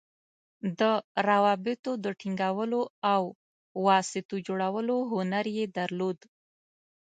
[0.79, 0.81] د
[1.27, 2.81] روابطو د ټینګولو
[3.13, 3.23] او
[3.85, 6.19] واسطو جوړولو هنر یې درلود.